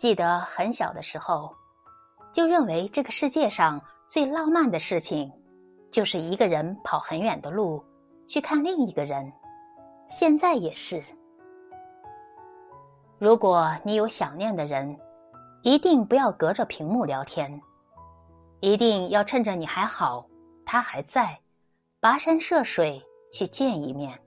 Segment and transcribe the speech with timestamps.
[0.00, 1.54] 记得很小的时候，
[2.32, 5.30] 就认为这个世界上最浪漫的事情，
[5.92, 7.84] 就是一个人跑很远的路
[8.26, 9.30] 去看另一个人。
[10.08, 11.04] 现在也是。
[13.18, 14.98] 如果你有想念的人，
[15.60, 17.60] 一定不要隔着屏幕聊天，
[18.60, 20.24] 一定要趁着你还好，
[20.64, 21.38] 他还在，
[22.00, 24.18] 跋山涉水去见一面。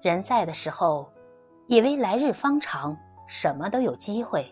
[0.00, 1.06] 人在的时候，
[1.66, 2.96] 以为来日方长。
[3.26, 4.46] 什么都有机会。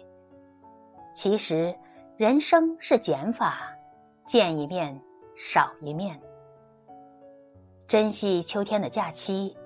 [1.15, 1.73] 其实，
[2.17, 3.73] 人生是减法，
[4.27, 5.01] 见一面
[5.37, 6.21] 少一面。
[7.87, 9.57] 珍惜秋天的假期，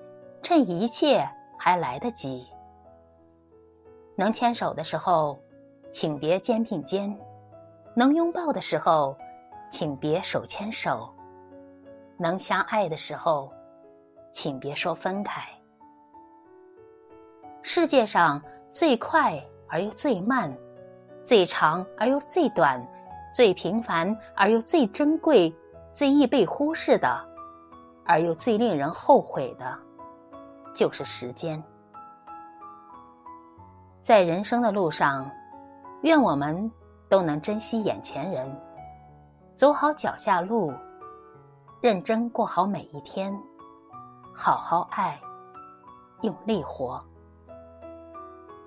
[0.43, 1.27] 趁一切
[1.57, 2.45] 还来得及。
[4.15, 5.39] 能牵手的时候，
[5.91, 7.17] 请别肩并肩；
[7.95, 9.17] 能拥抱的时候，
[9.71, 11.09] 请别手牵手；
[12.17, 13.51] 能相爱的时候，
[14.31, 15.41] 请别说分开。
[17.63, 18.39] 世界上。
[18.71, 20.55] 最快而又最慢，
[21.25, 22.85] 最长而又最短，
[23.33, 25.53] 最平凡而又最珍贵，
[25.93, 27.19] 最易被忽视的，
[28.05, 29.77] 而又最令人后悔的，
[30.75, 31.61] 就是时间。
[34.03, 35.29] 在人生的路上，
[36.03, 36.71] 愿我们
[37.09, 38.49] 都能珍惜眼前人，
[39.55, 40.71] 走好脚下路，
[41.81, 43.35] 认真过好每一天，
[44.35, 45.19] 好好爱，
[46.21, 47.03] 用力活。